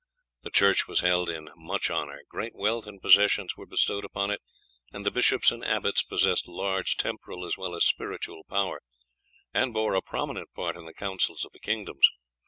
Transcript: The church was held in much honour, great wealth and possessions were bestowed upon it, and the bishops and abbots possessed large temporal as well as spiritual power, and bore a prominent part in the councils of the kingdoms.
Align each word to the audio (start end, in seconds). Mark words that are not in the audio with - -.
The 0.41 0.49
church 0.49 0.87
was 0.87 1.01
held 1.01 1.29
in 1.29 1.51
much 1.55 1.91
honour, 1.91 2.23
great 2.27 2.55
wealth 2.55 2.87
and 2.87 2.99
possessions 2.99 3.55
were 3.55 3.67
bestowed 3.67 4.03
upon 4.03 4.31
it, 4.31 4.41
and 4.91 5.05
the 5.05 5.11
bishops 5.11 5.51
and 5.51 5.63
abbots 5.63 6.01
possessed 6.01 6.47
large 6.47 6.97
temporal 6.97 7.45
as 7.45 7.55
well 7.55 7.75
as 7.75 7.85
spiritual 7.85 8.43
power, 8.49 8.81
and 9.53 9.75
bore 9.75 9.93
a 9.93 10.01
prominent 10.01 10.51
part 10.55 10.75
in 10.75 10.85
the 10.87 10.93
councils 10.95 11.45
of 11.45 11.51
the 11.51 11.59
kingdoms. 11.59 12.09